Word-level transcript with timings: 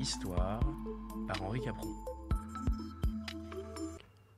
Histoire 0.00 0.60
par 1.28 1.42
Henri 1.42 1.60
Capron. 1.60 1.88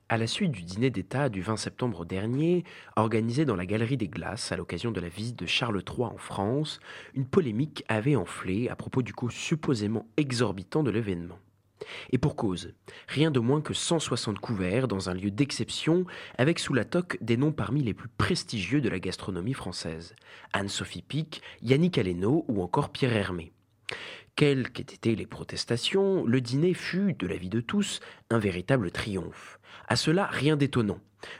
À 0.08 0.18
la 0.18 0.26
suite 0.26 0.50
du 0.50 0.62
dîner 0.62 0.90
d'État 0.90 1.28
du 1.28 1.40
20 1.40 1.56
septembre 1.56 2.04
dernier, 2.04 2.64
organisé 2.96 3.44
dans 3.44 3.56
la 3.56 3.64
Galerie 3.64 3.96
des 3.96 4.08
Glaces 4.08 4.52
à 4.52 4.56
l'occasion 4.56 4.90
de 4.90 5.00
la 5.00 5.08
visite 5.08 5.38
de 5.38 5.46
Charles 5.46 5.82
III 5.88 6.06
en 6.06 6.18
France, 6.18 6.80
une 7.14 7.26
polémique 7.26 7.84
avait 7.88 8.16
enflé 8.16 8.68
à 8.68 8.76
propos 8.76 9.02
du 9.02 9.14
coût 9.14 9.30
supposément 9.30 10.06
exorbitant 10.16 10.82
de 10.82 10.90
l'événement. 10.90 11.38
Et 12.10 12.18
pour 12.18 12.36
cause, 12.36 12.74
rien 13.08 13.30
de 13.30 13.40
moins 13.40 13.60
que 13.60 13.74
160 13.74 14.38
couverts 14.38 14.88
dans 14.88 15.08
un 15.08 15.14
lieu 15.14 15.30
d'exception, 15.30 16.04
avec 16.36 16.58
sous 16.58 16.74
la 16.74 16.84
toque 16.84 17.18
des 17.20 17.36
noms 17.36 17.52
parmi 17.52 17.82
les 17.82 17.94
plus 17.94 18.08
prestigieux 18.08 18.80
de 18.80 18.88
la 18.88 18.98
gastronomie 18.98 19.54
française. 19.54 20.14
Anne-Sophie 20.52 21.02
Pic, 21.02 21.42
Yannick 21.62 21.98
Aleno 21.98 22.44
ou 22.48 22.62
encore 22.62 22.90
Pierre 22.90 23.16
Hermé. 23.16 23.52
Quelles 24.36 24.70
qu'aient 24.70 24.82
été 24.82 25.14
les 25.14 25.26
protestations, 25.26 26.24
le 26.24 26.40
dîner 26.40 26.74
fut, 26.74 27.14
de 27.14 27.26
l'avis 27.28 27.48
de 27.48 27.60
tous, 27.60 28.00
un 28.30 28.38
véritable 28.38 28.90
triomphe. 28.90 29.60
À 29.86 29.94
cela, 29.94 30.26
rien 30.26 30.56
d'étonnant. 30.56 30.98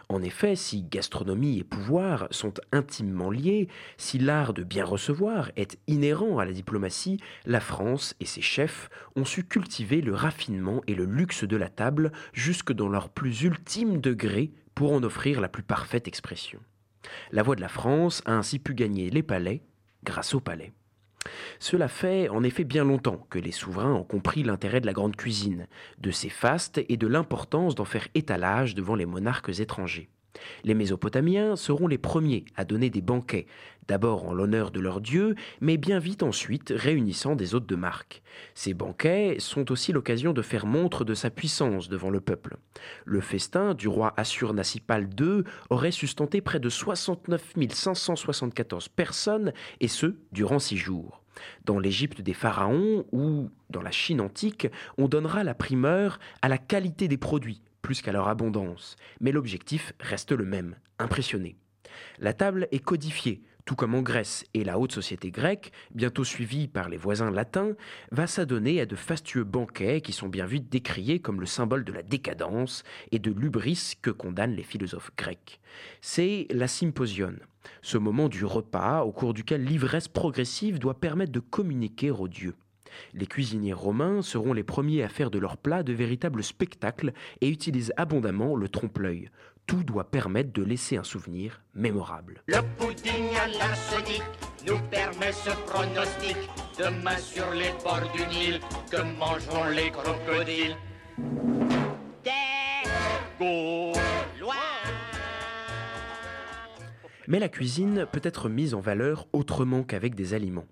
En 0.09 0.23
effet, 0.23 0.55
si 0.55 0.85
gastronomie 0.85 1.59
et 1.59 1.65
pouvoir 1.65 2.29
sont 2.31 2.55
intimement 2.71 3.31
liés, 3.31 3.69
si 3.97 4.19
l'art 4.19 4.55
de 4.55 4.63
bien 4.63 4.85
recevoir 4.85 5.51
est 5.57 5.77
inhérent 5.89 6.39
à 6.39 6.45
la 6.45 6.53
diplomatie, 6.53 7.19
la 7.47 7.61
France 7.61 8.15
et 8.21 8.27
ses 8.27 8.41
chefs 8.41 8.89
ont 9.17 9.25
su 9.25 9.43
cultiver 9.43 10.01
le 10.01 10.15
raffinement 10.15 10.81
et 10.87 10.95
le 10.95 11.05
luxe 11.05 11.43
de 11.43 11.57
la 11.57 11.69
table 11.69 12.13
jusque 12.33 12.73
dans 12.73 12.89
leur 12.89 13.09
plus 13.09 13.43
ultime 13.43 14.01
degré 14.01 14.53
pour 14.77 14.93
en 14.93 15.03
offrir 15.03 15.41
la 15.41 15.49
plus 15.49 15.65
parfaite 15.65 16.07
expression. 16.07 16.61
La 17.33 17.43
voix 17.43 17.57
de 17.57 17.61
la 17.61 17.69
France 17.69 18.23
a 18.25 18.35
ainsi 18.35 18.61
pu 18.61 18.73
gagner 18.73 19.11
les 19.11 19.25
palais 19.25 19.63
grâce 20.05 20.35
au 20.35 20.41
palais. 20.41 20.73
Cela 21.59 21.89
fait 21.89 22.29
en 22.29 22.43
effet 22.43 22.65
bien 22.65 22.85
longtemps 22.85 23.27
que 23.31 23.39
les 23.39 23.53
souverains 23.53 23.95
ont 23.95 24.05
compris 24.05 24.43
l'intérêt 24.43 24.81
de 24.81 24.87
la 24.87 24.93
grande 24.93 25.17
cuisine, 25.17 25.67
de 25.99 26.11
ses 26.11 26.29
fastes 26.29 26.81
et 26.89 26.97
de 26.97 27.07
l'importance 27.07 27.75
d'en 27.75 27.85
faire 27.85 28.09
étalage 28.15 28.75
devant 28.75 28.95
les 28.95 29.07
monarques 29.07 29.61
étrangers. 29.61 30.09
Les 30.65 30.75
Mésopotamiens 30.75 31.57
seront 31.57 31.87
les 31.87 31.99
premiers 31.99 32.45
à 32.57 32.65
donner 32.65 32.91
des 32.91 33.01
banquets, 33.01 33.47
d'abord 33.87 34.27
en 34.27 34.33
l'honneur 34.33 34.71
de 34.71 34.81
leur 34.81 35.01
dieu, 35.01 35.35
mais 35.61 35.77
bien 35.77 35.99
vite 35.99 36.23
ensuite 36.23 36.73
réunissant 36.75 37.37
des 37.37 37.55
hôtes 37.55 37.69
de 37.69 37.77
marque. 37.77 38.23
Ces 38.55 38.75
banquets 38.75 39.37
sont 39.39 39.71
aussi 39.71 39.93
l'occasion 39.93 40.33
de 40.33 40.43
faire 40.43 40.67
montre 40.67 41.05
de 41.05 41.15
sa 41.15 41.31
puissance 41.31 41.89
devant 41.89 42.11
le 42.11 42.21
peuple. 42.21 42.57
Le 43.05 43.21
festin 43.21 43.75
du 43.75 43.89
roi 43.89 44.15
Assur-Nassipal 44.17 45.09
II 45.19 45.45
aurait 45.71 45.91
sustenté 45.91 46.41
près 46.41 46.61
de 46.61 46.69
69 46.69 47.55
574 47.71 48.89
personnes, 48.89 49.53
et 49.81 49.89
ce, 49.89 50.17
durant 50.33 50.59
six 50.59 50.77
jours. 50.77 51.24
Dans 51.65 51.79
l'Égypte 51.79 52.21
des 52.21 52.35
pharaons 52.35 53.05
ou 53.13 53.51
dans 53.71 53.83
la 53.83 53.91
Chine 53.91 54.21
antique, 54.21 54.69
on 54.99 55.09
donnera 55.09 55.45
la 55.45 55.55
primeur 55.55 56.19
à 56.43 56.49
la 56.49 56.59
qualité 56.59 57.09
des 57.09 57.19
produits 57.19 57.63
plus 57.85 58.01
qu'à 58.01 58.13
leur 58.13 58.29
abondance, 58.29 58.97
mais 59.21 59.31
l'objectif 59.31 59.93
reste 60.01 60.33
le 60.33 60.47
même, 60.47 60.77
impressionner. 60.99 61.55
La 62.19 62.33
table 62.33 62.67
est 62.73 62.79
codifiée, 62.79 63.43
tout 63.65 63.77
comme 63.77 63.95
en 63.95 64.03
Grèce, 64.03 64.45
et 64.53 64.63
la 64.65 64.79
haute 64.79 64.93
société 64.93 65.31
grecque, 65.31 65.73
bientôt 65.95 66.25
suivie 66.25 66.69
par 66.69 66.89
les 66.89 66.97
voisins 66.97 67.31
latins, 67.31 67.73
va 68.11 68.27
s'adonner 68.27 68.81
à 68.81 68.87
de 68.87 68.97
fastueux 68.97 69.45
banquets 69.45 70.01
qui 70.01 70.13
sont 70.13 70.29
bien 70.29 70.47
vite 70.47 70.69
décriés 70.69 71.19
comme 71.19 71.41
le 71.41 71.47
symbole 71.47 71.85
de 71.85 71.93
la 71.93 72.03
décadence 72.03 72.83
et 73.11 73.19
de 73.19 73.31
l'ubris 73.31 73.95
que 74.03 74.11
condamnent 74.11 74.55
les 74.55 74.63
philosophes 74.63 75.13
grecs. 75.17 75.61
C'est 76.03 76.47
la 76.51 76.69
symposion, 76.69 77.35
ce 77.83 77.99
moment 77.99 78.29
du 78.29 78.45
repas 78.45 79.03
au 79.03 79.13
cours 79.13 79.35
duquel 79.35 79.65
l'ivresse 79.65 80.09
progressive 80.09 80.79
doit 80.79 81.01
permettre 81.01 81.33
de 81.33 81.41
communiquer 81.41 82.11
aux 82.11 82.29
dieux. 82.29 82.55
Les 83.13 83.27
cuisiniers 83.27 83.73
romains 83.73 84.23
seront 84.23 84.53
les 84.53 84.63
premiers 84.63 85.03
à 85.03 85.09
faire 85.09 85.31
de 85.31 85.39
leurs 85.39 85.57
plats 85.57 85.83
de 85.83 85.93
véritables 85.93 86.45
spectacles 86.45 87.13
et 87.41 87.49
utilisent 87.49 87.93
abondamment 87.97 88.55
le 88.55 88.69
trompe-l'œil. 88.69 89.31
Tout 89.67 89.83
doit 89.83 90.11
permettre 90.11 90.53
de 90.53 90.63
laisser 90.63 90.97
un 90.97 91.05
souvenir 91.05 91.63
mémorable. 91.75 92.43
Le 92.47 92.59
pudding 92.79 93.35
à 93.43 93.47
l'arsenic 93.47 94.23
nous 94.67 94.79
permet 94.91 95.33
ce 95.33 95.51
pronostic. 95.67 96.37
Demain 96.79 97.17
sur 97.17 97.51
les 97.53 97.73
bords 97.83 98.11
du 98.15 98.27
Nil, 98.27 98.61
que 98.91 99.01
mangeront 99.19 99.69
les 99.71 99.91
crocodiles? 99.91 100.77
Des 102.23 102.31
Gaulois 103.39 104.55
Mais 107.27 107.39
la 107.39 107.49
cuisine 107.49 108.07
peut 108.13 108.21
être 108.23 108.51
mise 108.51 108.75
en 108.75 108.81
valeur 108.81 109.27
autrement 109.33 109.83
qu'avec 109.83 110.15
des 110.15 110.35
aliments. 110.35 110.67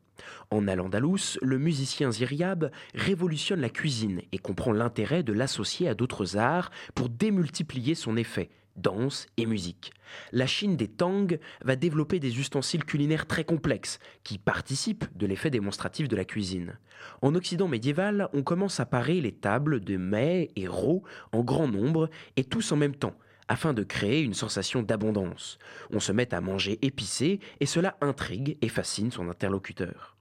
En 0.50 0.68
Al-Andalus, 0.68 1.38
le 1.40 1.58
musicien 1.58 2.10
Ziryab 2.10 2.70
révolutionne 2.94 3.60
la 3.60 3.70
cuisine 3.70 4.20
et 4.32 4.38
comprend 4.38 4.72
l'intérêt 4.72 5.22
de 5.22 5.32
l'associer 5.32 5.88
à 5.88 5.94
d'autres 5.94 6.36
arts 6.36 6.70
pour 6.94 7.08
démultiplier 7.08 7.94
son 7.94 8.16
effet, 8.16 8.50
danse 8.76 9.26
et 9.36 9.46
musique. 9.46 9.92
La 10.32 10.46
Chine 10.46 10.76
des 10.76 10.88
Tang 10.88 11.38
va 11.64 11.76
développer 11.76 12.20
des 12.20 12.38
ustensiles 12.38 12.84
culinaires 12.84 13.26
très 13.26 13.44
complexes 13.44 13.98
qui 14.24 14.38
participent 14.38 15.06
de 15.16 15.26
l'effet 15.26 15.50
démonstratif 15.50 16.08
de 16.08 16.16
la 16.16 16.24
cuisine. 16.24 16.78
En 17.20 17.34
Occident 17.34 17.68
médiéval, 17.68 18.28
on 18.32 18.42
commence 18.42 18.80
à 18.80 18.86
parer 18.86 19.20
les 19.20 19.32
tables 19.32 19.80
de 19.80 19.96
mets 19.96 20.50
et 20.56 20.68
rots 20.68 21.02
en 21.32 21.42
grand 21.42 21.68
nombre 21.68 22.10
et 22.36 22.44
tous 22.44 22.72
en 22.72 22.76
même 22.76 22.96
temps 22.96 23.16
afin 23.48 23.74
de 23.74 23.82
créer 23.82 24.22
une 24.22 24.34
sensation 24.34 24.82
d'abondance. 24.82 25.58
On 25.90 26.00
se 26.00 26.12
met 26.12 26.32
à 26.32 26.40
manger 26.40 26.78
épicé 26.80 27.40
et 27.60 27.66
cela 27.66 27.96
intrigue 28.00 28.56
et 28.62 28.68
fascine 28.68 29.10
son 29.10 29.28
interlocuteur. 29.28 30.11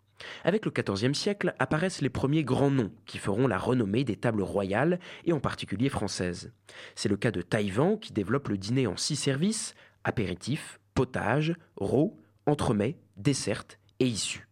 Avec 0.43 0.65
le 0.65 0.71
XIVe 0.71 1.13
siècle 1.13 1.53
apparaissent 1.59 2.01
les 2.01 2.09
premiers 2.09 2.43
grands 2.43 2.71
noms 2.71 2.91
qui 3.05 3.17
feront 3.17 3.47
la 3.47 3.57
renommée 3.57 4.03
des 4.03 4.15
tables 4.15 4.43
royales 4.43 4.99
et 5.25 5.33
en 5.33 5.39
particulier 5.39 5.89
françaises. 5.89 6.51
C'est 6.95 7.09
le 7.09 7.17
cas 7.17 7.31
de 7.31 7.41
Taïwan 7.41 7.99
qui 7.99 8.13
développe 8.13 8.49
le 8.49 8.57
dîner 8.57 8.87
en 8.87 8.97
six 8.97 9.15
services 9.15 9.75
apéritif, 10.03 10.79
potage, 10.93 11.53
rot, 11.75 12.17
entremets, 12.45 12.97
dessert 13.17 13.63
et 13.99 14.07
issus. 14.07 14.47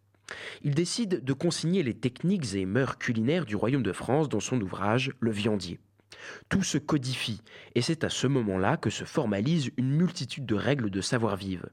Il 0.62 0.74
décide 0.74 1.24
de 1.24 1.32
consigner 1.32 1.82
les 1.82 1.94
techniques 1.94 2.54
et 2.54 2.64
mœurs 2.64 2.98
culinaires 2.98 3.46
du 3.46 3.56
royaume 3.56 3.82
de 3.82 3.92
France 3.92 4.28
dans 4.28 4.40
son 4.40 4.60
ouvrage 4.60 5.12
Le 5.18 5.32
viandier. 5.32 5.80
Tout 6.48 6.62
se 6.62 6.78
codifie, 6.78 7.40
et 7.74 7.82
c'est 7.82 8.04
à 8.04 8.10
ce 8.10 8.26
moment-là 8.26 8.76
que 8.76 8.90
se 8.90 9.04
formalise 9.04 9.70
une 9.76 9.90
multitude 9.90 10.46
de 10.46 10.54
règles 10.54 10.90
de 10.90 11.00
savoir-vivre. 11.00 11.68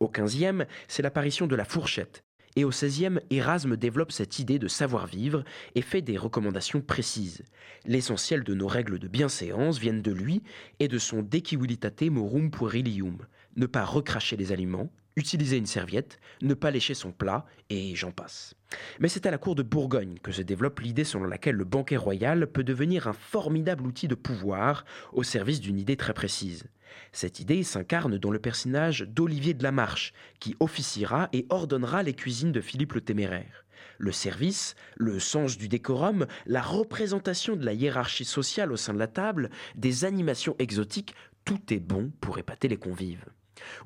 Au 0.00 0.08
XVe, 0.08 0.64
c'est 0.88 1.02
l'apparition 1.02 1.46
de 1.46 1.56
la 1.56 1.64
fourchette, 1.64 2.24
et 2.56 2.64
au 2.64 2.70
XVIe, 2.70 3.20
Erasme 3.30 3.76
développe 3.76 4.12
cette 4.12 4.38
idée 4.38 4.58
de 4.58 4.68
savoir-vivre 4.68 5.44
et 5.74 5.82
fait 5.82 6.02
des 6.02 6.18
recommandations 6.18 6.80
précises. 6.80 7.44
L'essentiel 7.86 8.42
de 8.42 8.54
nos 8.54 8.66
règles 8.66 8.98
de 8.98 9.08
bienséance 9.08 9.78
viennent 9.78 10.02
de 10.02 10.12
lui 10.12 10.42
et 10.80 10.88
de 10.88 10.98
son 10.98 11.22
De 11.22 12.08
morum 12.08 12.50
puerilium, 12.50 13.18
ne 13.56 13.66
pas 13.66 13.84
recracher 13.84 14.36
les 14.36 14.52
aliments, 14.52 14.90
utiliser 15.20 15.56
une 15.56 15.66
serviette, 15.66 16.18
ne 16.42 16.54
pas 16.54 16.70
lécher 16.70 16.94
son 16.94 17.12
plat, 17.12 17.46
et 17.68 17.94
j'en 17.94 18.10
passe. 18.10 18.54
Mais 18.98 19.08
c'est 19.08 19.26
à 19.26 19.30
la 19.30 19.38
cour 19.38 19.54
de 19.54 19.62
Bourgogne 19.62 20.18
que 20.22 20.32
se 20.32 20.42
développe 20.42 20.80
l'idée 20.80 21.04
selon 21.04 21.24
laquelle 21.24 21.56
le 21.56 21.64
banquet 21.64 21.96
royal 21.96 22.46
peut 22.46 22.64
devenir 22.64 23.06
un 23.06 23.12
formidable 23.12 23.86
outil 23.86 24.08
de 24.08 24.14
pouvoir 24.14 24.84
au 25.12 25.22
service 25.22 25.60
d'une 25.60 25.78
idée 25.78 25.96
très 25.96 26.14
précise. 26.14 26.64
Cette 27.12 27.38
idée 27.38 27.62
s'incarne 27.62 28.18
dans 28.18 28.30
le 28.30 28.38
personnage 28.38 29.02
d'Olivier 29.02 29.54
de 29.54 29.62
la 29.62 29.72
Marche, 29.72 30.12
qui 30.40 30.56
officiera 30.58 31.28
et 31.32 31.46
ordonnera 31.50 32.02
les 32.02 32.14
cuisines 32.14 32.52
de 32.52 32.60
Philippe 32.60 32.94
le 32.94 33.00
Téméraire. 33.00 33.64
Le 33.98 34.12
service, 34.12 34.74
le 34.96 35.18
sens 35.20 35.58
du 35.58 35.68
décorum, 35.68 36.26
la 36.46 36.62
représentation 36.62 37.54
de 37.54 37.64
la 37.64 37.74
hiérarchie 37.74 38.24
sociale 38.24 38.72
au 38.72 38.76
sein 38.76 38.94
de 38.94 38.98
la 38.98 39.06
table, 39.06 39.50
des 39.76 40.04
animations 40.04 40.56
exotiques, 40.58 41.14
tout 41.44 41.60
est 41.72 41.80
bon 41.80 42.10
pour 42.20 42.38
épater 42.38 42.68
les 42.68 42.78
convives. 42.78 43.26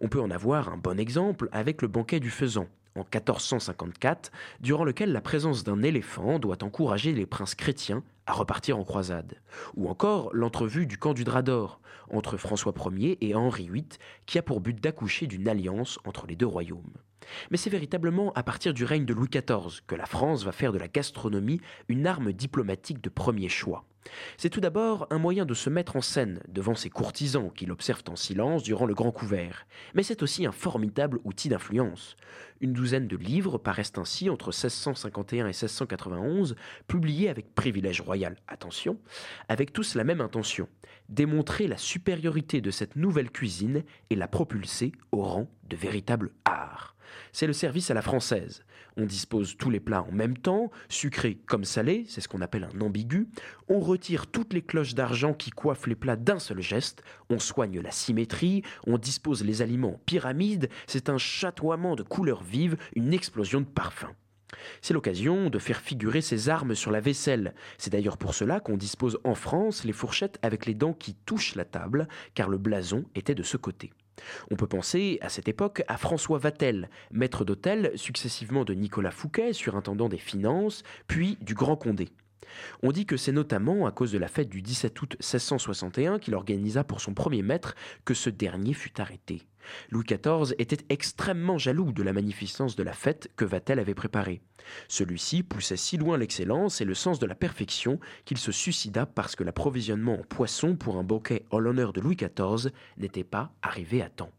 On 0.01 0.09
peut 0.09 0.21
en 0.21 0.31
avoir 0.31 0.69
un 0.69 0.77
bon 0.77 0.99
exemple 0.99 1.49
avec 1.53 1.83
le 1.83 1.89
banquet 1.89 2.21
du 2.21 2.31
faisan, 2.31 2.67
en 2.97 3.01
1454, 3.01 4.31
durant 4.61 4.85
lequel 4.85 5.13
la 5.13 5.21
présence 5.21 5.65
d'un 5.65 5.83
éléphant 5.83 6.39
doit 6.39 6.63
encourager 6.63 7.13
les 7.13 7.27
princes 7.27 7.55
chrétiens 7.55 8.03
à 8.27 8.33
repartir 8.33 8.79
en 8.79 8.85
croisade. 8.85 9.35
Ou 9.77 9.89
encore 9.89 10.31
l'entrevue 10.33 10.87
du 10.87 10.99
camp 10.99 11.15
du 11.15 11.25
drap 11.25 11.43
d'or 11.43 11.81
entre 12.11 12.37
François 12.37 12.75
Ier 12.93 13.19
et 13.21 13.35
Henri 13.35 13.69
VIII, 13.69 13.89
qui 14.27 14.39
a 14.39 14.43
pour 14.43 14.61
but 14.61 14.81
d'accoucher 14.81 15.27
d'une 15.27 15.49
alliance 15.49 15.99
entre 16.05 16.27
les 16.27 16.37
deux 16.37 16.47
royaumes. 16.47 16.93
Mais 17.51 17.57
c'est 17.57 17.71
véritablement 17.71 18.33
à 18.35 18.43
partir 18.43 18.75
du 18.75 18.85
règne 18.85 19.07
de 19.07 19.15
Louis 19.15 19.29
XIV 19.29 19.81
que 19.87 19.95
la 19.95 20.07
France 20.07 20.45
va 20.45 20.53
faire 20.53 20.73
de 20.73 20.79
la 20.79 20.89
gastronomie 20.89 21.61
une 21.89 22.07
arme 22.07 22.33
diplomatique 22.33 23.03
de 23.03 23.09
premier 23.09 23.49
choix. 23.49 23.85
C'est 24.37 24.51
tout 24.51 24.61
d'abord 24.61 25.07
un 25.11 25.19
moyen 25.19 25.47
de 25.47 25.55
se 25.55 25.71
mettre 25.71 25.97
en 25.97 26.03
scène 26.03 26.41
devant 26.49 26.75
ses 26.75 26.91
courtisans 26.91 27.51
qui 27.51 27.65
l'observent 27.65 28.05
en 28.09 28.17
silence 28.17 28.63
durant 28.63 28.85
le 28.85 28.95
grand 28.95 29.13
couvert, 29.13 29.67
mais 29.95 30.03
c'est 30.03 30.23
aussi 30.23 30.45
un 30.45 30.53
formidable 30.53 31.21
outil 31.25 31.49
d'influence. 31.49 32.17
Une 32.61 32.73
douzaine 32.73 33.09
de 33.09 33.17
livres 33.17 33.59
paraissent 33.59 33.93
ainsi 33.97 34.31
entre 34.31 34.49
1651 34.49 35.45
et 35.45 35.49
1691, 35.49 36.57
publiés 36.87 37.29
avec 37.29 37.55
privilège 37.55 38.01
royal, 38.01 38.37
attention, 38.49 38.99
avec 39.49 39.73
tous 39.73 39.95
la 39.95 40.05
même 40.05 40.21
intention, 40.21 40.69
démontrer 41.09 41.67
la 41.67 41.77
supériorité 41.77 42.61
de 42.61 42.71
cette 42.71 42.97
nouvelle 42.97 43.31
cuisine 43.31 43.85
et 44.11 44.17
la 44.17 44.29
propulser 44.29 44.93
au 45.13 45.23
rang 45.23 45.51
de 45.69 45.77
véritable 45.77 46.31
art. 46.45 46.94
C'est 47.33 47.47
le 47.47 47.53
service 47.53 47.91
à 47.91 47.95
la 47.95 48.03
française. 48.03 48.65
On 48.97 49.07
dispose 49.07 49.57
tous 49.57 49.71
les 49.71 49.81
plats 49.81 50.03
en 50.03 50.13
même 50.13 50.37
temps, 50.37 50.71
sucrés 50.89 51.39
comme 51.47 51.65
salés, 51.65 52.05
c'est 52.09 52.21
ce 52.21 52.29
qu'on 52.29 52.41
appelle 52.41 52.69
un 52.73 52.81
ambigu. 52.81 53.29
On 53.69 53.81
retire 53.81 54.29
toutes 54.29 54.53
les 54.53 54.63
cloches 54.63 54.95
d'argent 54.95 55.35
qui 55.35 55.51
coiffent 55.51 55.87
les 55.87 55.97
plats 55.97 56.17
d'un 56.17 56.39
seul 56.39 56.61
geste. 56.61 57.03
On 57.29 57.39
soigne 57.41 57.81
la 57.81 57.91
symétrie, 57.91 58.63
on 58.87 58.99
dispose 58.99 59.43
les 59.43 59.63
aliments 59.63 59.95
en 59.95 60.01
pyramide. 60.07 60.69
C'est 60.87 61.09
un 61.09 61.19
chatoiement 61.19 61.97
de 61.97 62.05
couleurs 62.05 62.45
vives, 62.45 62.77
une 62.95 63.13
explosion 63.13 63.61
de 63.61 63.67
parfums. 63.67 64.15
C'est 64.81 64.95
l'occasion 64.95 65.51
de 65.51 65.59
faire 65.59 65.81
figurer 65.81 66.21
ses 66.21 66.49
armes 66.49 66.75
sur 66.75 66.91
la 66.91 67.01
vaisselle. 67.01 67.55
C'est 67.79 67.91
d'ailleurs 67.91 68.19
pour 68.19 68.35
cela 68.35 68.61
qu'on 68.61 68.77
dispose 68.77 69.19
en 69.25 69.35
France 69.35 69.85
les 69.85 69.93
fourchettes 69.93 70.39
avec 70.43 70.67
les 70.67 70.75
dents 70.75 70.93
qui 70.93 71.15
touchent 71.15 71.57
la 71.57 71.65
table, 71.65 72.09
car 72.35 72.49
le 72.49 72.59
blason 72.59 73.05
était 73.15 73.35
de 73.35 73.43
ce 73.43 73.57
côté. 73.57 73.91
On 74.51 74.57
peut 74.57 74.67
penser 74.67 75.19
à 75.21 75.29
cette 75.29 75.49
époque 75.49 75.83
à 75.89 75.97
François 75.97 76.39
Vatel, 76.39 76.89
maître 77.11 77.45
d'hôtel 77.45 77.93
successivement 77.97 78.65
de 78.65 78.75
Nicolas 78.75 79.11
Fouquet, 79.11 79.53
surintendant 79.53 80.09
des 80.09 80.19
finances, 80.19 80.83
puis 81.07 81.39
du 81.41 81.55
Grand 81.55 81.77
Condé. 81.77 82.09
On 82.83 82.93
dit 82.93 83.07
que 83.07 83.17
c'est 83.17 83.33
notamment 83.33 83.87
à 83.87 83.93
cause 83.93 84.13
de 84.13 84.19
la 84.19 84.29
fête 84.29 84.49
du 84.49 84.63
17 84.63 85.01
août 85.03 85.17
1661 85.21 86.19
qu'il 86.19 86.35
organisa 86.35 86.85
pour 86.85 87.01
son 87.01 87.15
premier 87.15 87.43
maître 87.43 87.75
que 88.05 88.15
ce 88.15 88.31
dernier 88.31 88.75
fut 88.75 89.01
arrêté. 89.01 89.43
Louis 89.91 90.05
XIV 90.05 90.55
était 90.59 90.85
extrêmement 90.89 91.59
jaloux 91.59 91.93
de 91.93 92.03
la 92.03 92.13
magnificence 92.13 92.77
de 92.77 92.83
la 92.83 92.93
fête 92.93 93.31
que 93.37 93.45
Vatel 93.45 93.79
avait 93.79 93.95
préparée. 93.95 94.43
Celui-ci 94.89 95.43
poussait 95.43 95.77
si 95.77 95.97
loin 95.97 96.19
l'excellence 96.19 96.81
et 96.81 96.85
le 96.85 96.95
sens 96.95 97.19
de 97.19 97.27
la 97.27 97.35
perfection 97.35 98.01
qu'il 98.25 98.39
se 98.39 98.53
suicida 98.53 99.07
parce 99.07 99.37
que 99.37 99.45
l'approvisionnement 99.45 100.21
en 100.21 100.25
poissons 100.25 100.77
pour 100.77 100.97
un 100.97 101.05
bouquet 101.05 101.45
en 101.51 101.59
l'honneur 101.59 101.93
de 101.93 102.01
Louis 102.01 102.17
XIV 102.17 102.73
n'était 102.97 103.25
pas 103.25 103.53
arrivé 103.63 104.03
à 104.03 104.09
temps. 104.09 104.33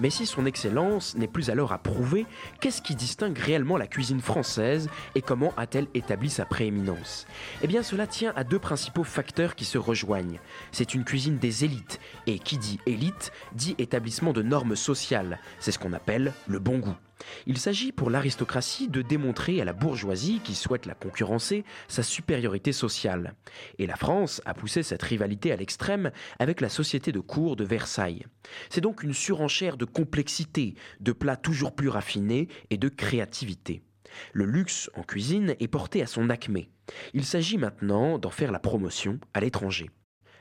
Mais 0.00 0.08
si 0.08 0.24
son 0.24 0.46
excellence 0.46 1.14
n'est 1.14 1.28
plus 1.28 1.50
alors 1.50 1.72
à 1.72 1.78
prouver, 1.78 2.24
qu'est-ce 2.60 2.80
qui 2.80 2.94
distingue 2.94 3.36
réellement 3.36 3.76
la 3.76 3.86
cuisine 3.86 4.22
française 4.22 4.88
et 5.14 5.20
comment 5.20 5.52
a-t-elle 5.58 5.88
établi 5.92 6.30
sa 6.30 6.46
prééminence? 6.46 7.26
Eh 7.62 7.66
bien 7.66 7.82
cela 7.82 8.06
tient 8.06 8.32
à 8.34 8.42
deux 8.42 8.58
principaux 8.58 9.04
facteurs 9.04 9.54
qui 9.54 9.66
se 9.66 9.76
rejoignent. 9.76 10.40
C'est 10.72 10.94
une 10.94 11.04
cuisine 11.04 11.36
des 11.36 11.64
élites, 11.64 12.00
et 12.26 12.38
qui 12.38 12.56
dit 12.56 12.80
élite 12.86 13.30
dit 13.52 13.74
établissement 13.78 14.32
de 14.32 14.42
normes 14.42 14.76
sociales, 14.76 15.38
c'est 15.58 15.72
ce 15.72 15.78
qu'on 15.78 15.92
appelle 15.92 16.32
le 16.48 16.58
bon 16.58 16.78
goût. 16.78 16.96
Il 17.46 17.58
s'agit 17.58 17.92
pour 17.92 18.10
l'aristocratie 18.10 18.88
de 18.88 19.02
démontrer 19.02 19.60
à 19.60 19.64
la 19.64 19.72
bourgeoisie 19.72 20.40
qui 20.42 20.54
souhaite 20.54 20.86
la 20.86 20.94
concurrencer 20.94 21.64
sa 21.88 22.02
supériorité 22.02 22.72
sociale. 22.72 23.34
Et 23.78 23.86
la 23.86 23.96
France 23.96 24.40
a 24.44 24.54
poussé 24.54 24.82
cette 24.82 25.02
rivalité 25.02 25.52
à 25.52 25.56
l'extrême 25.56 26.10
avec 26.38 26.60
la 26.60 26.68
société 26.68 27.12
de 27.12 27.20
cour 27.20 27.56
de 27.56 27.64
Versailles. 27.64 28.26
C'est 28.68 28.80
donc 28.80 29.02
une 29.02 29.14
surenchère 29.14 29.76
de 29.76 29.84
complexité, 29.84 30.74
de 31.00 31.12
plats 31.12 31.36
toujours 31.36 31.74
plus 31.74 31.88
raffinés 31.88 32.48
et 32.70 32.78
de 32.78 32.88
créativité. 32.88 33.82
Le 34.32 34.44
luxe 34.44 34.90
en 34.94 35.02
cuisine 35.02 35.54
est 35.60 35.68
porté 35.68 36.02
à 36.02 36.06
son 36.06 36.30
acmé. 36.30 36.68
Il 37.14 37.24
s'agit 37.24 37.58
maintenant 37.58 38.18
d'en 38.18 38.30
faire 38.30 38.52
la 38.52 38.58
promotion 38.58 39.18
à 39.34 39.40
l'étranger. 39.40 39.90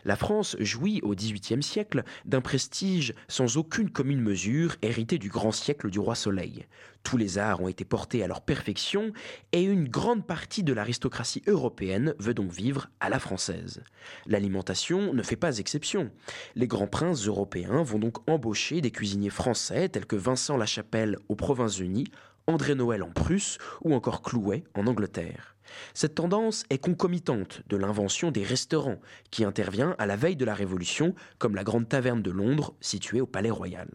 La 0.06 0.16
France 0.16 0.56
jouit 0.60 1.02
au 1.04 1.14
XVIIIe 1.14 1.64
siècle 1.64 2.04
d'un 2.26 2.42
prestige 2.42 3.14
sans 3.28 3.58
aucune 3.58 3.90
commune 3.90 4.22
mesure 4.22 4.76
hérité 4.82 5.18
du 5.18 5.30
grand 5.30 5.52
siècle 5.52 5.90
du 5.90 6.00
roi 6.00 6.16
Soleil. 6.16 6.66
Tous 7.04 7.18
les 7.18 7.38
arts 7.38 7.62
ont 7.62 7.68
été 7.68 7.86
portés 7.86 8.24
à 8.24 8.28
leur 8.28 8.42
perfection 8.42 9.14
et 9.52 9.64
une 9.64 9.88
grande 9.88 10.26
partie 10.26 10.64
de 10.64 10.74
l'aristocratie 10.74 11.44
européenne 11.48 12.14
veut 12.20 12.34
donc 12.34 12.52
vivre 12.52 12.90
à 13.00 13.10
la 13.10 13.20
française. 13.20 13.82
L'alimentation 14.28 15.14
ne 15.14 15.24
fait 15.24 15.36
pas 15.36 15.58
exception. 15.58 16.12
Les 16.56 16.68
grands 16.68 16.88
princes 16.88 17.26
européens 17.26 17.84
vont 17.84 18.00
donc 18.00 18.30
embaucher 18.30 18.82
des 18.82 18.92
cuisiniers 18.92 19.30
français 19.30 19.90
tels 19.90 20.06
que 20.06 20.16
Vincent 20.16 20.58
Lachapelle 20.58 21.18
aux 21.30 21.36
Provinces-Unies, 21.36 22.12
André 22.50 22.74
Noël 22.74 23.04
en 23.04 23.12
Prusse 23.12 23.60
ou 23.84 23.94
encore 23.94 24.24
Clouet 24.24 24.64
en 24.74 24.88
Angleterre. 24.88 25.56
Cette 25.94 26.16
tendance 26.16 26.64
est 26.72 26.80
concomitante 26.80 27.62
de 27.70 27.78
l'invention 27.78 28.32
des 28.32 28.44
restaurants, 28.44 29.00
qui 29.30 29.44
intervient 29.44 29.96
à 30.00 30.08
la 30.08 30.16
veille 30.16 30.36
de 30.36 30.46
la 30.46 30.56
Révolution, 30.56 31.14
comme 31.38 31.54
la 31.54 31.64
Grande 31.64 31.88
Taverne 31.88 32.24
de 32.24 32.32
Londres, 32.32 32.74
située 32.82 33.22
au 33.22 33.28
Palais 33.28 33.52
Royal. 33.52 33.88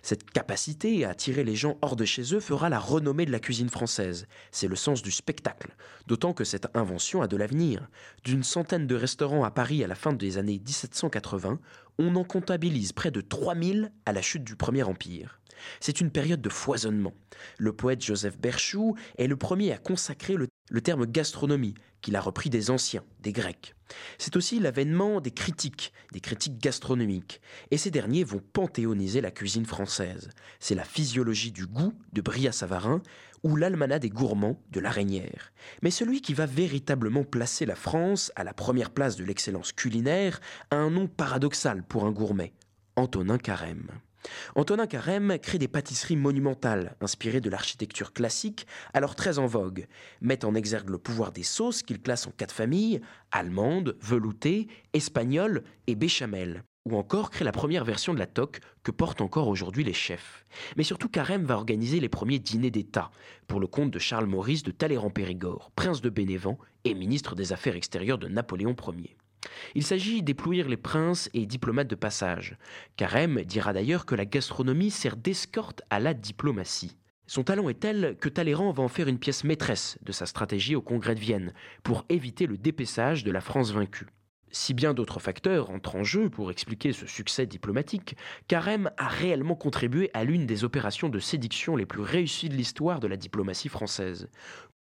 Cette 0.00 0.30
capacité 0.30 1.04
à 1.04 1.10
attirer 1.10 1.44
les 1.44 1.56
gens 1.56 1.76
hors 1.82 1.94
de 1.94 2.06
chez 2.06 2.34
eux 2.34 2.40
fera 2.40 2.70
la 2.70 2.78
renommée 2.78 3.26
de 3.26 3.32
la 3.32 3.38
cuisine 3.38 3.68
française. 3.68 4.26
C'est 4.50 4.68
le 4.68 4.76
sens 4.76 5.02
du 5.02 5.10
spectacle, 5.10 5.76
d'autant 6.06 6.32
que 6.32 6.44
cette 6.44 6.74
invention 6.74 7.20
a 7.20 7.28
de 7.28 7.36
l'avenir. 7.36 7.88
D'une 8.24 8.44
centaine 8.44 8.86
de 8.86 8.94
restaurants 8.94 9.44
à 9.44 9.50
Paris 9.50 9.84
à 9.84 9.86
la 9.86 9.94
fin 9.94 10.14
des 10.14 10.38
années 10.38 10.58
1780, 10.58 11.60
on 11.98 12.16
en 12.16 12.24
comptabilise 12.24 12.92
près 12.92 13.10
de 13.10 13.20
3000 13.20 13.92
à 14.06 14.12
la 14.14 14.22
chute 14.22 14.44
du 14.44 14.56
Premier 14.56 14.84
Empire. 14.84 15.39
C'est 15.80 16.00
une 16.00 16.10
période 16.10 16.40
de 16.40 16.48
foisonnement. 16.48 17.14
Le 17.58 17.72
poète 17.72 18.04
Joseph 18.04 18.38
Berchoux 18.38 18.96
est 19.18 19.26
le 19.26 19.36
premier 19.36 19.72
à 19.72 19.78
consacrer 19.78 20.36
le 20.36 20.80
terme 20.80 21.06
gastronomie, 21.06 21.74
qu'il 22.00 22.16
a 22.16 22.20
repris 22.20 22.50
des 22.50 22.70
anciens, 22.70 23.04
des 23.20 23.32
Grecs. 23.32 23.74
C'est 24.18 24.36
aussi 24.36 24.60
l'avènement 24.60 25.20
des 25.20 25.30
critiques, 25.30 25.92
des 26.12 26.20
critiques 26.20 26.58
gastronomiques, 26.58 27.40
et 27.70 27.78
ces 27.78 27.90
derniers 27.90 28.24
vont 28.24 28.42
panthéoniser 28.52 29.20
la 29.20 29.30
cuisine 29.30 29.66
française. 29.66 30.30
C'est 30.58 30.74
la 30.74 30.84
physiologie 30.84 31.52
du 31.52 31.66
goût 31.66 31.92
de 32.12 32.20
Bria-Savarin 32.20 33.02
ou 33.42 33.56
l'almanach 33.56 34.00
des 34.00 34.10
gourmands 34.10 34.62
de 34.70 34.80
l'Araignière. 34.80 35.52
Mais 35.82 35.90
celui 35.90 36.20
qui 36.20 36.34
va 36.34 36.46
véritablement 36.46 37.24
placer 37.24 37.66
la 37.66 37.76
France 37.76 38.32
à 38.36 38.44
la 38.44 38.54
première 38.54 38.90
place 38.90 39.16
de 39.16 39.24
l'excellence 39.24 39.72
culinaire 39.72 40.40
a 40.70 40.76
un 40.76 40.90
nom 40.90 41.06
paradoxal 41.06 41.82
pour 41.82 42.04
un 42.04 42.12
gourmet, 42.12 42.52
Antonin 42.96 43.38
Carême. 43.38 43.90
Antonin 44.54 44.86
Carême 44.86 45.38
crée 45.38 45.58
des 45.58 45.68
pâtisseries 45.68 46.16
monumentales, 46.16 46.96
inspirées 47.00 47.40
de 47.40 47.50
l'architecture 47.50 48.12
classique, 48.12 48.66
alors 48.92 49.14
très 49.14 49.38
en 49.38 49.46
vogue, 49.46 49.86
met 50.20 50.44
en 50.44 50.54
exergue 50.54 50.90
le 50.90 50.98
pouvoir 50.98 51.32
des 51.32 51.42
sauces 51.42 51.82
qu'il 51.82 52.00
classe 52.00 52.26
en 52.26 52.30
quatre 52.30 52.54
familles, 52.54 53.00
allemande, 53.30 53.96
veloutée, 54.00 54.68
espagnole 54.92 55.62
et 55.86 55.94
béchamel, 55.94 56.64
ou 56.86 56.96
encore 56.96 57.30
crée 57.30 57.44
la 57.44 57.52
première 57.52 57.84
version 57.84 58.14
de 58.14 58.18
la 58.18 58.26
toque 58.26 58.60
que 58.82 58.90
portent 58.90 59.20
encore 59.20 59.48
aujourd'hui 59.48 59.84
les 59.84 59.92
chefs. 59.92 60.44
Mais 60.76 60.82
surtout 60.82 61.08
Carême 61.08 61.44
va 61.44 61.56
organiser 61.56 62.00
les 62.00 62.08
premiers 62.08 62.38
dîners 62.38 62.70
d'État, 62.70 63.10
pour 63.46 63.60
le 63.60 63.66
compte 63.66 63.90
de 63.90 63.98
Charles 63.98 64.26
Maurice 64.26 64.62
de 64.62 64.70
Talleyrand-Périgord, 64.70 65.70
prince 65.76 66.00
de 66.00 66.10
Bénévent 66.10 66.58
et 66.84 66.94
ministre 66.94 67.34
des 67.34 67.52
Affaires 67.52 67.76
extérieures 67.76 68.18
de 68.18 68.28
Napoléon 68.28 68.74
Ier. 68.96 69.16
Il 69.74 69.84
s'agit 69.84 70.22
d'éplouir 70.22 70.68
les 70.68 70.76
princes 70.76 71.30
et 71.34 71.46
diplomates 71.46 71.88
de 71.88 71.94
passage. 71.94 72.56
Carême 72.96 73.42
dira 73.42 73.72
d'ailleurs 73.72 74.06
que 74.06 74.14
la 74.14 74.26
gastronomie 74.26 74.90
sert 74.90 75.16
d'escorte 75.16 75.82
à 75.90 76.00
la 76.00 76.14
diplomatie. 76.14 76.96
Son 77.26 77.44
talent 77.44 77.68
est 77.68 77.80
tel 77.80 78.16
que 78.20 78.28
Talleyrand 78.28 78.72
va 78.72 78.82
en 78.82 78.88
faire 78.88 79.06
une 79.06 79.20
pièce 79.20 79.44
maîtresse 79.44 79.98
de 80.02 80.10
sa 80.10 80.26
stratégie 80.26 80.74
au 80.74 80.82
Congrès 80.82 81.14
de 81.14 81.20
Vienne, 81.20 81.54
pour 81.84 82.04
éviter 82.08 82.46
le 82.46 82.58
dépaissage 82.58 83.22
de 83.22 83.30
la 83.30 83.40
France 83.40 83.72
vaincue. 83.72 84.08
Si 84.52 84.74
bien 84.74 84.94
d'autres 84.94 85.20
facteurs 85.20 85.70
entrent 85.70 85.94
en 85.94 86.02
jeu 86.02 86.28
pour 86.28 86.50
expliquer 86.50 86.92
ce 86.92 87.06
succès 87.06 87.46
diplomatique, 87.46 88.16
Carême 88.48 88.90
a 88.96 89.06
réellement 89.06 89.54
contribué 89.54 90.10
à 90.12 90.24
l'une 90.24 90.44
des 90.44 90.64
opérations 90.64 91.08
de 91.08 91.20
séduction 91.20 91.76
les 91.76 91.86
plus 91.86 92.02
réussies 92.02 92.48
de 92.48 92.56
l'histoire 92.56 92.98
de 92.98 93.06
la 93.06 93.16
diplomatie 93.16 93.68
française. 93.68 94.28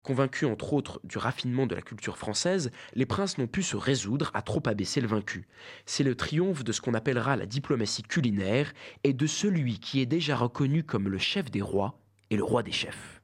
Convaincus 0.05 0.47
entre 0.47 0.73
autres 0.73 1.01
du 1.03 1.17
raffinement 1.17 1.65
de 1.65 1.73
la 1.73 1.81
culture 1.81 2.19
française, 2.19 2.69
les 2.93 3.07
princes 3.07 3.39
n'ont 3.39 3.47
pu 3.47 3.63
se 3.63 3.75
résoudre 3.75 4.29
à 4.35 4.43
trop 4.43 4.61
abaisser 4.67 5.01
le 5.01 5.07
vaincu. 5.07 5.47
C'est 5.87 6.03
le 6.03 6.13
triomphe 6.13 6.63
de 6.63 6.71
ce 6.71 6.79
qu'on 6.79 6.93
appellera 6.93 7.35
la 7.35 7.47
diplomatie 7.47 8.03
culinaire 8.03 8.71
et 9.03 9.13
de 9.13 9.25
celui 9.25 9.79
qui 9.79 10.01
est 10.01 10.05
déjà 10.05 10.35
reconnu 10.35 10.83
comme 10.83 11.09
le 11.09 11.17
chef 11.17 11.49
des 11.49 11.63
rois 11.63 11.97
et 12.29 12.37
le 12.37 12.43
roi 12.43 12.61
des 12.61 12.71
chefs. 12.71 13.19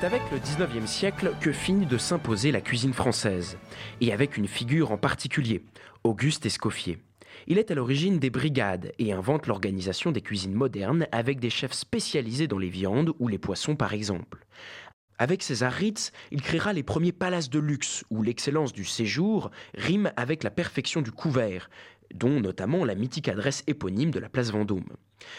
C'est 0.00 0.06
avec 0.06 0.22
le 0.32 0.38
19e 0.38 0.86
siècle 0.86 1.32
que 1.42 1.52
finit 1.52 1.84
de 1.84 1.98
s'imposer 1.98 2.52
la 2.52 2.62
cuisine 2.62 2.94
française, 2.94 3.58
et 4.00 4.14
avec 4.14 4.38
une 4.38 4.48
figure 4.48 4.92
en 4.92 4.96
particulier, 4.96 5.62
Auguste 6.04 6.46
Escoffier. 6.46 6.98
Il 7.48 7.58
est 7.58 7.70
à 7.70 7.74
l'origine 7.74 8.18
des 8.18 8.30
brigades 8.30 8.92
et 8.98 9.12
invente 9.12 9.46
l'organisation 9.46 10.10
des 10.10 10.22
cuisines 10.22 10.54
modernes 10.54 11.06
avec 11.12 11.38
des 11.38 11.50
chefs 11.50 11.74
spécialisés 11.74 12.46
dans 12.46 12.56
les 12.56 12.70
viandes 12.70 13.12
ou 13.18 13.28
les 13.28 13.36
poissons 13.36 13.76
par 13.76 13.92
exemple. 13.92 14.46
Avec 15.18 15.42
César 15.42 15.72
Ritz, 15.72 16.12
il 16.30 16.40
créera 16.40 16.72
les 16.72 16.82
premiers 16.82 17.12
palaces 17.12 17.50
de 17.50 17.58
luxe 17.58 18.04
où 18.08 18.22
l'excellence 18.22 18.72
du 18.72 18.86
séjour 18.86 19.50
rime 19.74 20.12
avec 20.16 20.44
la 20.44 20.50
perfection 20.50 21.02
du 21.02 21.12
couvert, 21.12 21.68
dont 22.14 22.40
notamment 22.40 22.84
la 22.84 22.94
mythique 22.94 23.28
adresse 23.28 23.62
éponyme 23.66 24.10
de 24.10 24.18
la 24.18 24.28
place 24.28 24.50
Vendôme. 24.50 24.96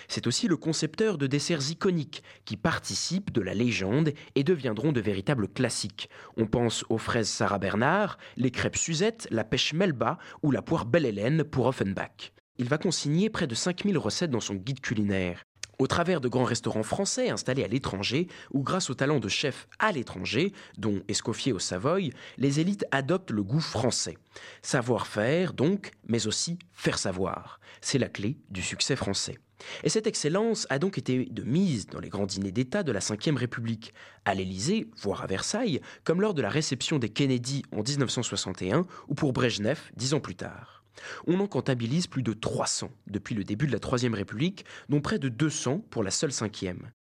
C'est 0.08 0.28
aussi 0.28 0.48
le 0.48 0.58
concepteur 0.58 1.18
de 1.18 1.28
desserts 1.28 1.72
iconiques 1.72 2.24
qui 2.46 2.58
participent 2.58 3.32
de 3.32 3.42
la 3.42 3.54
légende 3.54 4.14
et 4.36 4.44
deviendront 4.44 4.92
de 4.92 5.02
véritables 5.02 5.48
classiques. 5.48 6.10
On 6.38 6.46
pense 6.46 6.86
aux 6.90 6.98
fraises 6.98 7.30
Sarah 7.30 7.60
Bernard, 7.60 8.18
les 8.38 8.52
crêpes 8.52 8.78
Suzette, 8.78 9.28
la 9.32 9.44
pêche 9.44 9.74
Melba 9.74 10.18
ou 10.44 10.52
la 10.52 10.62
poire 10.62 10.86
Belle 10.86 11.06
Hélène 11.06 11.44
pour 11.44 11.66
Offenbach. 11.66 12.34
Il 12.58 12.68
va 12.70 12.78
consigner 12.78 13.30
près 13.30 13.48
de 13.48 13.56
5000 13.56 13.98
recettes 13.98 14.32
dans 14.32 14.40
son 14.40 14.56
guide 14.56 14.82
culinaire. 14.82 15.46
Au 15.82 15.88
travers 15.88 16.22
de 16.22 16.28
grands 16.28 16.44
restaurants 16.44 16.84
français 16.84 17.32
installés 17.32 17.64
à 17.64 17.68
l'étranger, 17.68 18.28
ou 18.52 18.62
grâce 18.62 18.92
au 18.92 18.94
talent 18.94 19.20
de 19.20 19.28
chefs 19.28 19.68
à 19.80 19.92
l'étranger, 19.92 20.54
dont 20.78 21.02
Escoffier 21.08 21.54
au 21.54 21.58
Savoy, 21.58 22.12
les 22.38 22.60
élites 22.60 22.86
adoptent 22.92 23.32
le 23.32 23.42
goût 23.42 23.60
français. 23.60 24.16
Savoir-faire 24.62 25.54
donc, 25.54 25.90
mais 26.08 26.28
aussi 26.28 26.60
faire 26.72 27.00
savoir. 27.00 27.60
C'est 27.82 27.98
la 27.98 28.10
clé 28.10 28.38
du 28.52 28.62
succès 28.62 28.96
français. 28.96 29.40
Et 29.84 29.90
cette 29.90 30.06
excellence 30.06 30.68
a 30.70 30.78
donc 30.78 31.00
été 31.00 31.26
de 31.26 31.42
mise 31.42 31.88
dans 31.88 32.00
les 32.00 32.10
grands 32.10 32.28
dîners 32.28 32.52
d'État 32.52 32.84
de 32.84 32.92
la 32.92 33.00
Ve 33.00 33.36
République, 33.36 33.92
à 34.24 34.36
l'Élysée, 34.36 34.88
voire 35.02 35.24
à 35.24 35.26
Versailles, 35.26 35.82
comme 36.04 36.22
lors 36.22 36.36
de 36.36 36.44
la 36.44 36.50
réception 36.50 37.00
des 37.00 37.10
Kennedy 37.10 37.64
en 37.76 37.82
1961 37.82 38.86
ou 39.08 39.16
pour 39.16 39.34
Brejnev 39.34 39.80
dix 39.96 40.14
ans 40.14 40.20
plus 40.20 40.36
tard. 40.36 40.81
On 41.28 41.40
en 41.40 41.48
comptabilise 41.48 42.08
plus 42.08 42.24
de 42.24 42.34
300 42.34 42.92
depuis 43.08 43.36
le 43.36 43.44
début 43.44 43.68
de 43.68 43.72
la 43.72 43.80
Troisième 43.80 44.14
République, 44.14 44.66
dont 44.90 45.02
près 45.02 45.20
de 45.20 45.30
200 45.30 45.86
pour 45.90 46.04
la 46.04 46.12
seule 46.12 46.32
cinquième. 46.32 46.92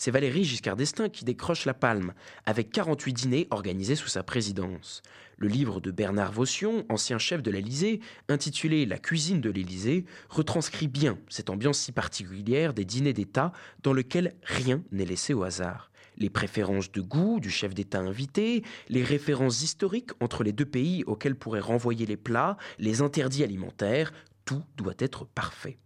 C'est 0.00 0.12
Valéry 0.12 0.44
Giscard 0.44 0.76
d'Estaing 0.76 1.08
qui 1.08 1.24
décroche 1.24 1.64
la 1.64 1.74
palme, 1.74 2.14
avec 2.46 2.70
48 2.70 3.12
dîners 3.12 3.48
organisés 3.50 3.96
sous 3.96 4.06
sa 4.06 4.22
présidence. 4.22 5.02
Le 5.38 5.48
livre 5.48 5.80
de 5.80 5.90
Bernard 5.90 6.30
Vaution, 6.30 6.86
ancien 6.88 7.18
chef 7.18 7.42
de 7.42 7.50
l'Élysée, 7.50 7.98
intitulé 8.28 8.86
La 8.86 8.98
cuisine 8.98 9.40
de 9.40 9.50
l'Élysée, 9.50 10.04
retranscrit 10.28 10.86
bien 10.86 11.18
cette 11.28 11.50
ambiance 11.50 11.80
si 11.80 11.90
particulière 11.90 12.74
des 12.74 12.84
dîners 12.84 13.12
d'État 13.12 13.52
dans 13.82 13.92
lequel 13.92 14.36
rien 14.44 14.84
n'est 14.92 15.04
laissé 15.04 15.34
au 15.34 15.42
hasard. 15.42 15.90
Les 16.18 16.30
préférences 16.30 16.90
de 16.90 17.00
goût 17.00 17.38
du 17.38 17.48
chef 17.48 17.74
d'État 17.74 18.00
invité, 18.00 18.64
les 18.88 19.04
références 19.04 19.62
historiques 19.62 20.10
entre 20.20 20.42
les 20.42 20.52
deux 20.52 20.66
pays 20.66 21.04
auxquels 21.06 21.36
pourraient 21.36 21.60
renvoyer 21.60 22.06
les 22.06 22.16
plats, 22.16 22.56
les 22.78 23.02
interdits 23.02 23.44
alimentaires, 23.44 24.12
tout 24.44 24.64
doit 24.76 24.94
être 24.98 25.24
parfait. 25.24 25.78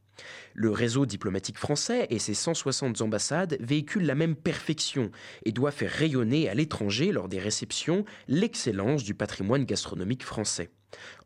Le 0.55 0.71
réseau 0.71 1.05
diplomatique 1.05 1.59
français 1.59 2.07
et 2.11 2.19
ses 2.19 2.35
160 2.35 3.01
ambassades 3.03 3.57
véhiculent 3.61 4.07
la 4.07 4.15
même 4.15 4.37
perfection 4.37 5.11
et 5.45 5.53
doivent 5.53 5.75
faire 5.75 5.91
rayonner 5.91 6.49
à 6.49 6.55
l'étranger 6.55 7.13
lors 7.13 7.29
des 7.29 7.39
réceptions 7.39 8.05
l'excellence 8.29 9.05
du 9.05 9.15
patrimoine 9.15 9.65
gastronomique 9.65 10.25
français. 10.25 10.71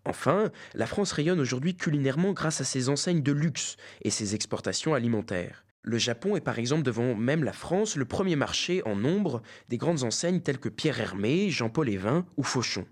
Enfin, 0.05 0.51
la 0.75 0.87
France 0.87 1.13
rayonne 1.13 1.41
aujourd'hui 1.41 1.77
culinairement 1.77 2.33
grâce 2.33 2.61
à 2.61 2.65
ses 2.65 2.89
enseignes 2.89 3.23
de 3.23 3.33
luxe 3.33 3.77
et 4.03 4.11
ses 4.11 4.35
exportations 4.35 4.95
alimentaires. 4.95 5.66
Le 5.89 5.99
Japon 5.99 6.35
est 6.35 6.41
par 6.41 6.59
exemple 6.59 6.83
devant 6.83 7.15
même 7.15 7.45
la 7.45 7.53
France 7.53 7.95
le 7.95 8.05
premier 8.05 8.35
marché 8.35 8.83
en 8.85 8.97
nombre 8.97 9.41
des 9.69 9.77
grandes 9.77 10.03
enseignes 10.03 10.41
telles 10.41 10.59
que 10.59 10.69
Pierre 10.69 11.01
Hermé, 11.01 11.49
Jean-Paul 11.49 11.89
Evin 11.89 12.27
ou 12.37 12.43
Fauchon. 12.43 12.85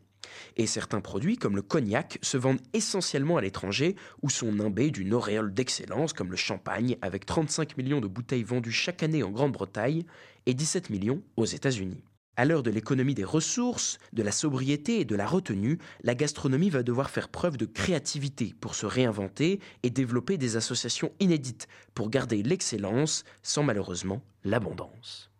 Et 0.56 0.68
certains 0.68 1.00
produits, 1.00 1.36
comme 1.36 1.56
le 1.56 1.62
cognac, 1.62 2.20
se 2.22 2.36
vendent 2.36 2.60
essentiellement 2.72 3.36
à 3.36 3.40
l'étranger 3.40 3.96
ou 4.22 4.30
sont 4.30 4.52
nimbés 4.52 4.92
d'une 4.92 5.12
auréole 5.12 5.52
d'excellence, 5.52 6.12
comme 6.12 6.30
le 6.30 6.36
champagne, 6.36 6.96
avec 7.02 7.26
35 7.26 7.76
millions 7.76 8.00
de 8.00 8.06
bouteilles 8.06 8.44
vendues 8.44 8.70
chaque 8.70 9.02
année 9.02 9.24
en 9.24 9.30
Grande-Bretagne 9.32 10.04
et 10.46 10.54
17 10.54 10.90
millions 10.90 11.20
aux 11.36 11.46
États-Unis. 11.46 12.04
À 12.36 12.44
l'heure 12.44 12.64
de 12.64 12.70
l'économie 12.70 13.14
des 13.14 13.24
ressources, 13.24 13.98
de 14.12 14.22
la 14.22 14.32
sobriété 14.32 15.00
et 15.00 15.04
de 15.04 15.14
la 15.14 15.26
retenue, 15.26 15.78
la 16.02 16.14
gastronomie 16.16 16.70
va 16.70 16.82
devoir 16.82 17.10
faire 17.10 17.28
preuve 17.28 17.56
de 17.56 17.66
créativité 17.66 18.54
pour 18.60 18.74
se 18.74 18.86
réinventer 18.86 19.60
et 19.84 19.90
développer 19.90 20.36
des 20.36 20.56
associations 20.56 21.12
inédites 21.20 21.68
pour 21.94 22.10
garder 22.10 22.42
l'excellence 22.42 23.24
sans 23.42 23.62
malheureusement 23.62 24.22
l'abondance. 24.42 25.30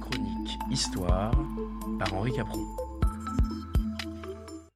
Chronique 0.00 0.58
Histoire 0.70 1.32
par 1.98 2.12
Henri 2.14 2.32
Capron. 2.32 2.89